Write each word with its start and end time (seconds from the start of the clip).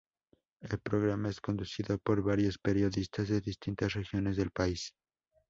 El 0.61 0.79
programa 0.79 1.29
es 1.29 1.39
conducido 1.39 1.99
por 1.99 2.23
varios 2.23 2.57
periodistas 2.57 3.27
de 3.27 3.39
distintas 3.39 3.93
regiones 3.93 4.35
del 4.35 4.49
país. 4.49 4.95